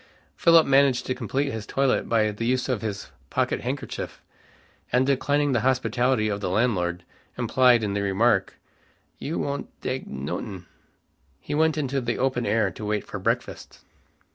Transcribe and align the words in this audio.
Philip 0.35 0.65
managed 0.65 1.05
to 1.05 1.13
complete 1.13 1.51
his 1.51 1.67
toilet 1.67 2.09
by 2.09 2.31
the 2.31 2.47
use 2.47 2.67
of 2.67 2.81
his 2.81 3.11
pocket 3.29 3.61
handkerchief, 3.61 4.19
and 4.91 5.05
declining 5.05 5.51
the 5.51 5.59
hospitality 5.59 6.27
of 6.27 6.41
the 6.41 6.49
landlord, 6.49 7.03
implied 7.37 7.83
in 7.83 7.93
the 7.93 8.01
remark, 8.01 8.55
"You 9.19 9.37
won'd 9.37 9.67
dake 9.79 10.07
notin'?" 10.07 10.65
he 11.39 11.53
went 11.53 11.77
into 11.77 12.01
the 12.01 12.17
open 12.17 12.47
air 12.47 12.71
to 12.71 12.83
wait 12.83 13.05
for 13.05 13.19
breakfast. 13.19 13.81